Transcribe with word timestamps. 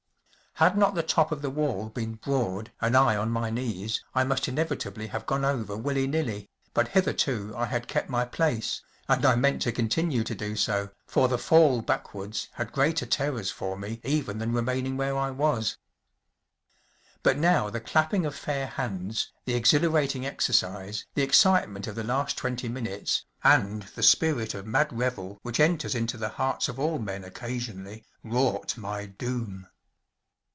6 0.57 0.73
35 0.73 0.73
Had 0.73 0.79
not 0.79 0.95
the 0.95 1.01
top 1.03 1.31
of 1.31 1.41
the 1.41 1.49
wall 1.49 1.87
been 1.89 2.15
broad 2.15 2.71
and 2.81 2.95
I 2.95 3.15
on 3.15 3.29
my 3.31 3.49
knees, 3.49 4.03
I 4.13 4.25
must 4.25 4.49
inevitably 4.49 5.07
have 5.07 5.25
gone 5.25 5.45
over 5.45 5.77
willy 5.77 6.07
nilly; 6.07 6.49
but 6.73 6.89
hitherto 6.89 7.53
I 7.55 7.65
had 7.67 7.87
kept 7.87 8.09
my 8.09 8.25
place, 8.25 8.81
and 9.07 9.25
I 9.25 9.35
meant 9.35 9.61
to 9.61 9.71
continue 9.71 10.25
to 10.25 10.35
do 10.35 10.57
so, 10.57 10.89
for 11.07 11.29
the 11.29 11.37
fall 11.37 11.81
backwards 11.81 12.49
had 12.51 12.73
greater 12.73 13.05
terrors 13.05 13.49
for 13.49 13.77
me 13.77 14.01
even 14.03 14.39
than 14.39 14.51
remaining 14.53 14.97
where 14.97 15.17
I 15.17 15.31
was. 15.31 15.77
But 17.23 17.37
now 17.37 17.69
the 17.69 17.79
clapping 17.79 18.25
of 18.25 18.35
fair 18.35 18.67
hands, 18.67 19.31
the 19.45 19.55
exhilarating 19.55 20.25
exercise, 20.25 21.05
the 21.15 21.23
excitement 21.23 21.87
of 21.87 21.95
the 21.95 22.03
last 22.03 22.37
twenty 22.37 22.67
minutes, 22.67 23.25
and 23.41 23.83
the 23.95 24.03
spirit 24.03 24.53
of 24.53 24.67
mad 24.67 24.91
revel 24.95 25.39
which 25.43 25.61
enters 25.61 25.95
into 25.95 26.17
the 26.17 26.29
hearts 26.29 26.67
of 26.67 26.77
all 26.77 26.99
men 26.99 27.23
occasionally, 27.23 28.03
wrought 28.21 28.77
my 28.77 29.05
doom. 29.05 29.67